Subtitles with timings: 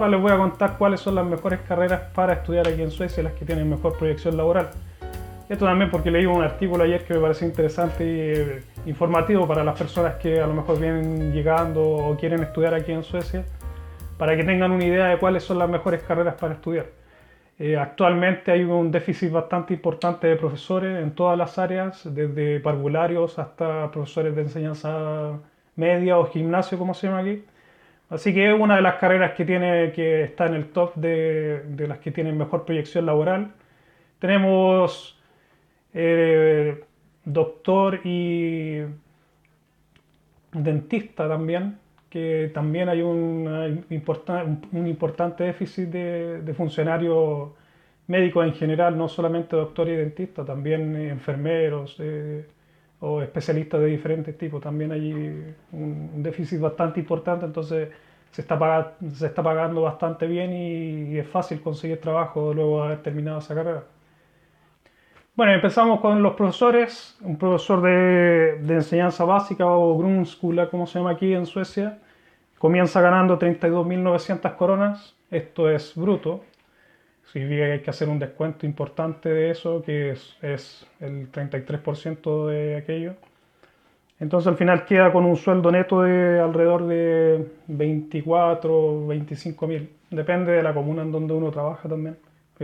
[0.00, 3.22] Ahora les voy a contar cuáles son las mejores carreras para estudiar aquí en Suecia,
[3.22, 4.70] las que tienen mejor proyección laboral.
[5.46, 9.78] Esto también porque leí un artículo ayer que me pareció interesante eh, informativo para las
[9.78, 13.44] personas que a lo mejor vienen llegando o quieren estudiar aquí en Suecia,
[14.16, 16.86] para que tengan una idea de cuáles son las mejores carreras para estudiar.
[17.58, 23.38] Eh, actualmente hay un déficit bastante importante de profesores en todas las áreas, desde parvularios
[23.38, 25.32] hasta profesores de enseñanza
[25.76, 27.44] media o gimnasio, como se llama aquí.
[28.10, 31.62] Así que es una de las carreras que, tiene, que está en el top de,
[31.88, 33.52] las que tienen mejor proyección laboral.
[34.18, 35.16] Tenemos
[35.94, 36.84] eh,
[37.24, 38.80] doctor y
[40.52, 41.78] dentista también,
[42.10, 47.50] que también hay un, importante déficit de, de, funcionarios
[48.08, 52.44] médicos en general, no solamente doctor y dentista, también enfermeros eh,
[53.00, 54.62] o especialistas de diferentes tipos.
[54.62, 55.12] También hay
[55.72, 57.88] un, déficit bastante importante, entonces
[58.30, 63.02] se está, se está pagando bastante bien y, es fácil conseguir trabajo luego de haber
[63.02, 63.84] terminado esa carrera.
[65.34, 67.16] Bueno, empezamos con los profesores.
[67.22, 71.98] Un profesor de, enseñanza básica o Grundskola, como se llama aquí en Suecia,
[72.58, 75.16] comienza ganando 32.900 coronas.
[75.30, 76.42] Esto es bruto.
[77.32, 82.76] Significa que hay que hacer un descuento importante de eso, que es, el 33% de
[82.76, 83.14] aquello.
[84.18, 89.90] Entonces al final queda con un sueldo neto de alrededor de 24, 25 mil.
[90.10, 92.16] Depende de la comuna en donde uno trabaja también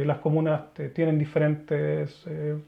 [0.04, 0.62] las comunas
[0.94, 2.58] tienen diferentes, eh,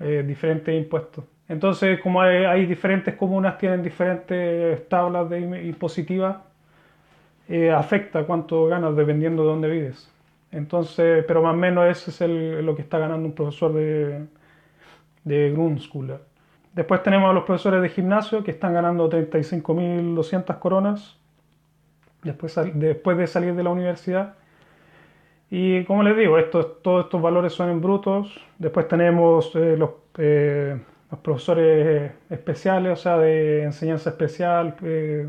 [0.00, 1.24] eh, diferentes impuestos.
[1.48, 6.36] Entonces, como hay, diferentes comunas, tienen diferentes tablas de impositivas,
[7.48, 10.10] eh, afecta cuánto ganas dependiendo de dónde vives.
[10.54, 14.26] Entonces, pero más o menos eso es lo que está ganando un profesor de,
[15.24, 16.18] Grundschule.
[16.72, 21.18] Después tenemos a los profesores de gimnasio que están ganando 35.200 coronas
[22.22, 24.34] después, de salir de la universidad.
[25.50, 28.40] Y como les digo, todos estos valores son en brutos.
[28.58, 30.78] Después tenemos eh, los, eh,
[31.10, 35.28] los, profesores especiales, o sea, de enseñanza especial, eh,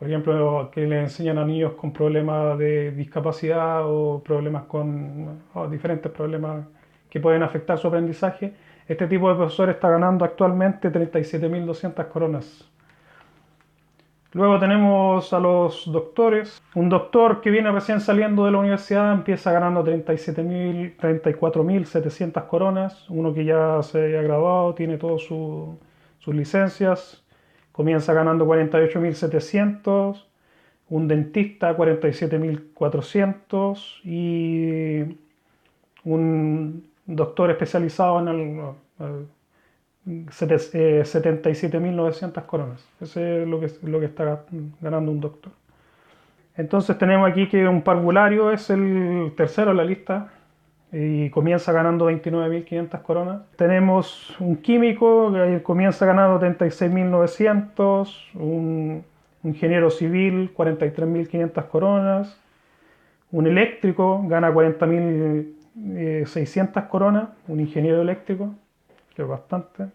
[0.00, 6.10] por ejemplo, que le enseñan a niños con problemas de discapacidad o problemas con diferentes
[6.10, 6.66] problemas
[7.08, 8.52] que pueden afectar su aprendizaje.
[8.88, 12.70] Este tipo de profesor está ganando actualmente 37.200 coronas
[14.32, 16.62] Luego tenemos a los doctores.
[16.76, 23.10] Un doctor que viene recién saliendo de la universidad empieza ganando 34.700 coronas.
[23.10, 25.76] Uno que ya se ha graduado, tiene todas sus
[26.26, 27.24] licencias,
[27.80, 30.26] comienza ganando 48.700.
[30.90, 35.16] Un dentista 47.400 y
[36.04, 38.60] un doctor especializado en el,
[38.98, 39.26] el
[40.26, 42.86] 77.900 eh, coronas.
[43.00, 44.44] Eso es lo que, lo que está
[44.82, 45.52] ganando un doctor.
[46.58, 50.30] Entonces tenemos aquí que un parvulario es el tercero en la lista
[50.92, 53.42] y comienza ganando 29.500 coronas.
[53.56, 59.04] Tenemos un químico que comienza ganando 36.900, un
[59.44, 62.36] ingeniero civil 43.500 coronas,
[63.30, 68.52] un eléctrico gana 40.600 coronas, un ingeniero eléctrico,
[69.14, 69.86] que es bastante.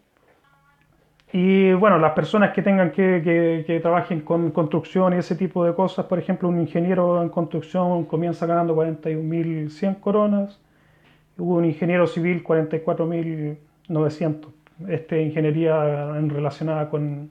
[1.34, 5.74] Y bueno, las personas que tengan que, que, trabajen con construcción y ese tipo de
[5.74, 10.62] cosas, por ejemplo, un ingeniero en construcción comienza ganando 41.100 coronas,
[11.38, 14.47] un ingeniero civil 44.900.
[14.90, 17.29] Este ingeniería en relacionada con,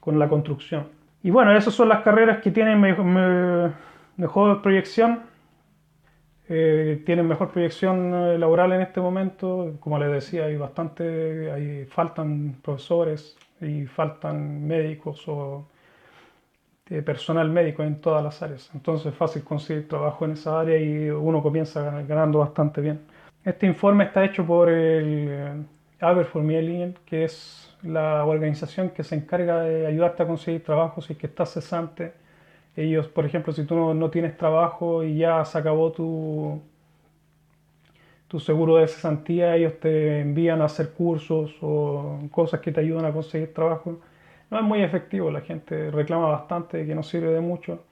[0.00, 0.88] con la construcción.
[1.22, 5.20] Y bueno, esas son las carreras que tienen mejor proyección
[6.50, 9.76] eh, tienen mejor proyección eh, laboral en este momento.
[9.80, 15.28] Como les decía, hay bastante, hay, faltan profesores y faltan médicos
[16.90, 18.70] eh, personal médico en todas las áreas.
[18.74, 23.00] Entonces es fácil conseguir trabajo en esa área y uno comienza ganando bastante bien.
[23.44, 25.64] Este informe está hecho por el
[26.00, 31.26] Arbetsförmedlingen, que es la organización que se encarga de ayudarte a conseguir trabajo si que
[31.26, 32.12] estás cesante
[32.78, 36.62] ellos, por ejemplo, si tú no, tienes trabajo y ya se acabó tu,
[38.28, 43.04] tu seguro de cesantía, ellos te envían a hacer cursos o cosas que te ayudan
[43.04, 43.98] a conseguir trabajo.
[44.50, 47.84] No es muy efectivo, la gente reclama bastante que no sirve de mucho.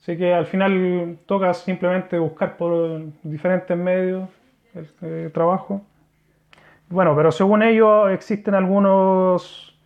[0.00, 4.28] Así que al final toca simplemente buscar por diferentes medios
[4.74, 5.82] el, trabajo.
[6.90, 9.78] Bueno, pero según ellos existen algunos,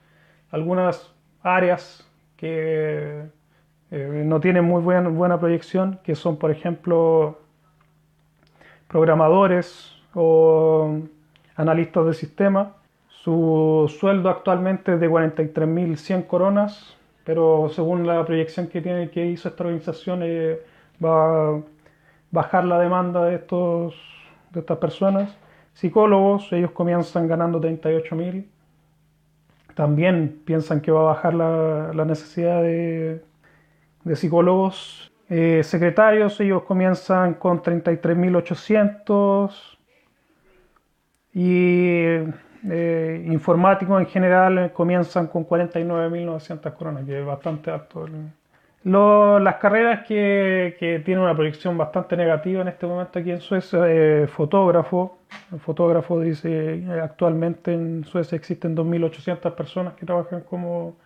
[0.51, 2.05] algunas áreas
[2.37, 3.27] que
[3.91, 7.39] eh, no tienen muy buena, buena proyección, que son, por ejemplo,
[8.89, 11.01] programadores o
[11.55, 12.75] analistas de sistema.
[13.29, 16.99] Su sueldo actualmente es de 43.100 coronas
[17.29, 20.61] pero según la proyección que, tiene, que hizo esta organización, eh,
[21.05, 21.61] va a
[22.31, 23.95] bajar la demanda de, estos,
[24.51, 25.37] de estas personas.
[25.75, 28.51] Psicólogos, ellos comienzan ganando 38 mil.
[29.75, 33.23] También piensan que va a bajar la, la necesidad de,
[34.05, 35.13] de psicólogos.
[35.29, 39.77] Eh, secretarios, ellos comienzan con 33.800
[41.35, 42.21] y
[42.69, 48.09] eh, informáticos en general comienzan con 49.900 coronas, que es bastante alto.
[48.85, 53.81] las carreras que, que, tienen una proyección bastante negativa en este momento aquí en Suecia,
[53.87, 55.19] eh, fotógrafo.
[55.53, 60.97] El fotógrafo dice actualmente en Suecia existen 2.800 personas que trabajan como,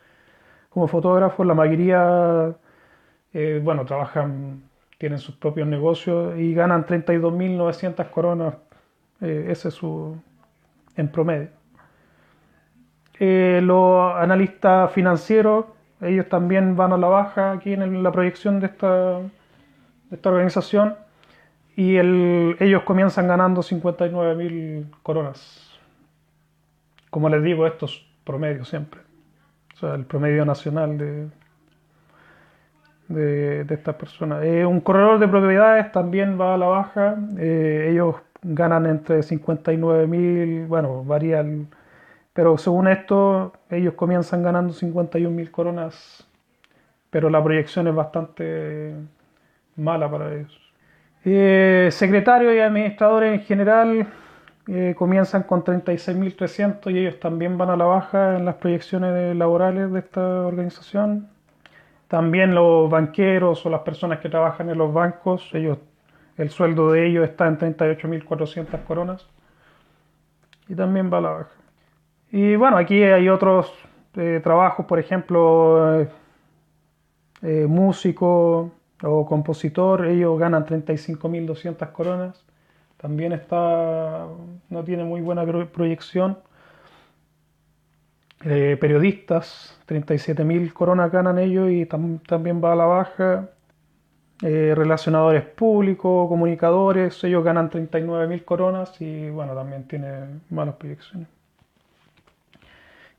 [0.71, 2.55] como fotógrafos, la mayoría
[3.35, 4.63] eh, bueno, trabajan,
[4.99, 8.55] tienen sus propios negocios y ganan 32.900 coronas,
[9.21, 10.17] eh, ese es su,
[10.97, 11.49] en promedio.
[13.19, 15.67] Eh, los analistas financieros,
[16.01, 19.21] ellos también van a la baja aquí en la proyección de esta,
[20.11, 20.97] esta organización
[21.77, 25.79] y ellos comienzan ganando 59.000 coronas.
[27.11, 29.01] Como les digo, estos promedios siempre.
[29.75, 31.29] O sea, el promedio nacional de,
[33.09, 34.45] de, estas personas.
[34.45, 37.17] Eh, un corredor de propiedades también va a la baja.
[37.39, 41.69] Eh, ellos ganan entre 59 mil, bueno, varían,
[42.33, 46.27] pero según esto, ellos comienzan ganando 51 mil coronas,
[47.11, 48.95] pero la proyección es bastante
[49.77, 50.59] mala para ellos.
[51.25, 54.09] Eh, secretarios y administradores en general
[54.97, 59.99] comienzan con 36.300 y ellos también van a la baja en las proyecciones laborales de
[59.99, 61.29] esta organización.
[62.09, 65.79] También los banqueros o las personas que trabajan en los bancos, ellos,
[66.37, 69.27] el sueldo de ellos está en 38.400 coronas
[70.69, 71.51] y también va a la baja.
[72.31, 73.73] Y bueno, aquí hay otros
[74.17, 76.09] eh, trabajos, por ejemplo, eh,
[77.43, 82.45] eh, músico o compositor, ellos ganan 35.200 coronas.
[82.97, 84.27] También está,
[84.71, 86.39] no tiene muy buena proyección.
[88.39, 93.51] Periodistas, 37.000 coronas ganan ellos y también va a la baja.
[94.43, 101.29] Eh, relacionadores públicos, comunicadores, ellos ganan 39.000 coronas y bueno, también tiene malas proyecciones.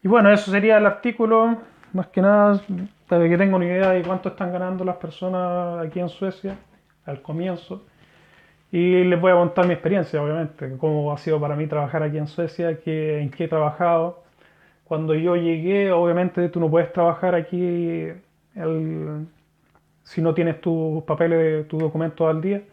[0.04, 1.58] Y bueno, eso sería el artículo,
[1.94, 2.62] más que nada,
[3.08, 6.58] para que tenga una idea de cuánto están ganando las personas aquí en Suecia
[7.06, 7.84] al comienzo.
[8.70, 12.18] Y les voy a contar mi experiencia, obviamente, cómo ha sido para mí trabajar aquí
[12.18, 14.24] en Suecia, en qué he trabajado
[14.94, 18.10] cuando yo llegué, obviamente tú no puedes trabajar aquí
[20.03, 22.63] si no tienes tus papeles, tus documentos al día.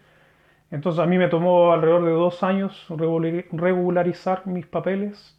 [0.70, 2.86] Entonces a mí me tomó alrededor de dos años
[3.50, 5.36] regularizar mis papeles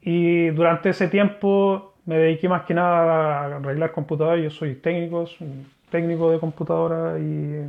[0.00, 4.42] y durante ese tiempo me dediqué más que nada a arreglar computadoras.
[4.42, 5.26] Yo soy técnico,
[5.90, 7.66] técnico de computadora y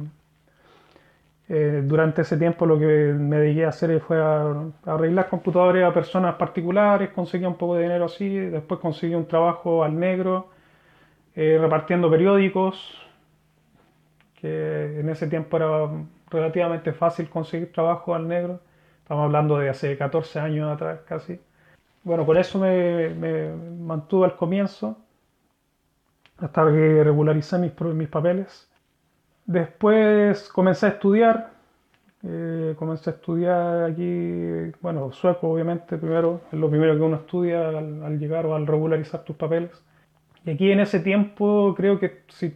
[1.49, 4.53] eh, durante ese tiempo lo que me dediqué a hacer fue a,
[4.85, 9.83] arreglar computadores a personas particulares, conseguí un poco de dinero así, después conseguí un trabajo
[9.83, 10.49] al negro,
[11.35, 12.97] eh, repartiendo periódicos,
[14.35, 15.89] que en ese tiempo era
[16.29, 18.61] relativamente fácil conseguir trabajo al negro,
[19.01, 21.39] estamos hablando de hace 14 años atrás casi.
[22.03, 24.97] Bueno, por eso me, me mantuve al comienzo,
[26.37, 28.69] hasta que regularicé mis, mis papeles.
[29.45, 31.51] Después comencé a estudiar,
[32.23, 37.69] eh, comencé a estudiar aquí, bueno, sueco obviamente primero, es lo primero que uno estudia
[37.69, 39.71] al, llegar o al regularizar tus papeles.
[40.45, 42.53] Y aquí en ese tiempo creo que si,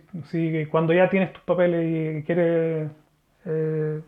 [0.72, 2.90] cuando ya tienes tus papeles y quieres,
[3.46, 4.02] eh,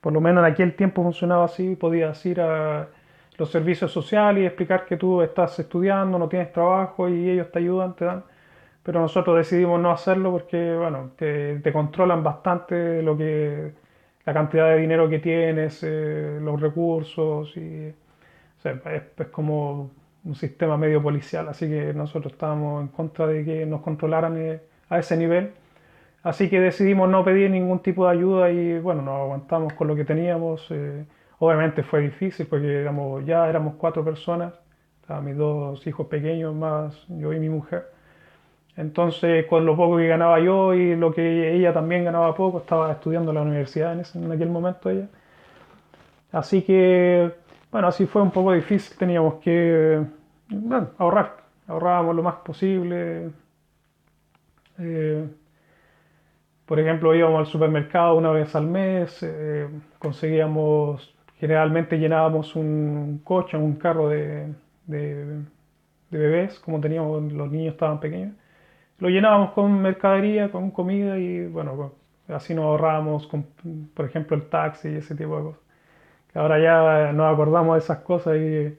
[0.00, 2.88] por lo menos en aquel tiempo funcionaba así, podías ir a
[3.38, 7.58] los servicios sociales y explicar que tú estás estudiando, no tienes trabajo y ellos te
[7.58, 8.24] ayudan, te dan.
[8.82, 13.72] Pero nosotros decidimos no hacerlo porque, bueno, te, controlan bastante lo que,
[14.24, 17.94] la cantidad de dinero que tienes, eh, los recursos, y,
[18.64, 19.90] es, como
[20.24, 24.60] un sistema medio policial, así que nosotros estábamos en contra de que nos controlaran eh,
[24.88, 25.52] a ese nivel.
[26.22, 29.96] Así que decidimos no pedir ningún tipo de ayuda y bueno, nos aguantamos con lo
[29.96, 30.66] que teníamos.
[30.70, 31.04] Eh,
[31.40, 34.54] obviamente fue difícil porque éramos, ya éramos cuatro personas,
[35.22, 37.86] mis dos hijos pequeños más yo y mi mujer.
[38.76, 42.92] Entonces, con lo poco que ganaba yo y lo que ella también ganaba poco, estaba
[42.92, 45.08] estudiando en la universidad en, aquel momento ella.
[46.32, 47.32] Así que,
[47.72, 50.04] bueno, así fue un poco difícil, teníamos que
[50.98, 53.30] ahorrar, ahorrábamos lo más posible.
[54.78, 55.26] Eh,
[56.66, 63.56] por ejemplo, íbamos al supermercado una vez al mes, eh, conseguíamos, generalmente llenábamos un coche,
[63.56, 64.54] un carro de,
[64.86, 65.44] de
[66.10, 68.34] bebés, como teníamos, los niños estaban pequeños
[69.02, 71.92] lo llenábamos con mercadería, con comida y bueno,
[72.28, 73.28] así nos ahorrábamos,
[73.94, 75.62] por ejemplo, el taxi y ese tipo de cosas.
[76.34, 78.78] Ahora ya nos acordamos de esas cosas y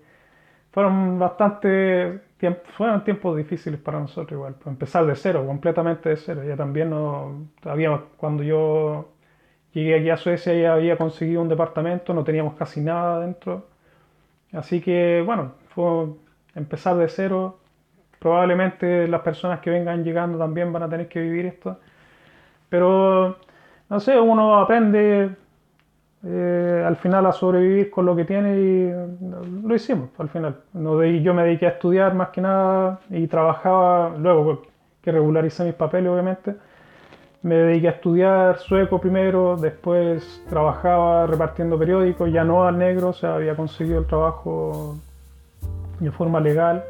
[0.71, 6.43] fueron bastante fueron tiempos difíciles para nosotros igual, pues empezar de cero, completamente de cero.
[6.43, 9.09] Ya también no, había, cuando yo
[9.73, 13.67] llegué aquí a Suecia ya había conseguido un departamento, no teníamos casi nada dentro.
[14.53, 16.07] Así que bueno, fue
[16.55, 17.59] empezar de cero.
[18.19, 21.79] Probablemente las personas que vengan llegando también van a tener que vivir esto.
[22.69, 23.37] Pero,
[23.89, 25.35] no sé, uno aprende
[26.93, 28.91] al final a sobrevivir con lo que tiene y
[29.67, 30.57] lo hicimos al final.
[30.73, 34.61] yo me dediqué a estudiar más que nada y trabajaba, luego
[35.01, 36.55] que regularicé mis papeles obviamente,
[37.41, 43.13] me dediqué a estudiar sueco primero, después trabajaba repartiendo periódicos, ya no al negro, o
[43.13, 44.95] sea, había conseguido el trabajo
[45.99, 46.83] de forma legal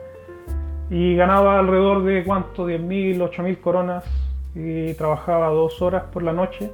[0.90, 4.04] y ganaba alrededor de cuánto, 10.000, 8.000 coronas
[4.54, 6.72] y trabajaba dos horas por la noche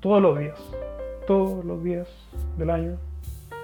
[0.00, 0.58] todos los días,
[1.30, 2.08] todos los días
[2.58, 2.96] del año.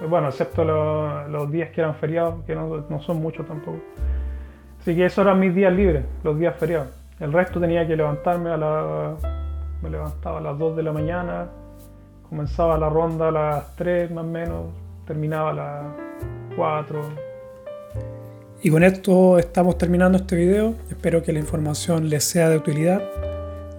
[0.09, 3.79] Bueno, excepto los días que eran feriados, que no, son muchos tampoco.
[4.79, 6.87] Así que esos eran mis días libres, los días feriados.
[7.19, 9.15] El resto tenía que levantarme a la...
[9.83, 11.49] Me levantaba a las 2 de la mañana,
[12.29, 14.65] comenzaba la ronda a las 3 más o menos,
[15.05, 15.85] terminaba a las
[16.55, 17.01] 4.
[18.63, 20.73] Y con esto estamos terminando este video.
[20.89, 23.01] Espero que la información les sea de utilidad.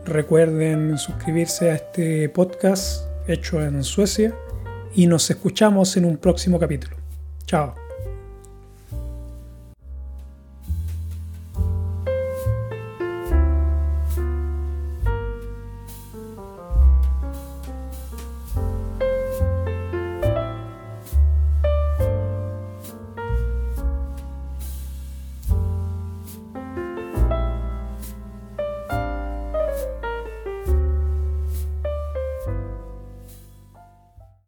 [0.04, 4.34] Recuerden suscribirse a este podcast hecho en Suecia
[4.94, 6.96] y nos escuchamos en un próximo capítulo.
[7.46, 7.87] Chao.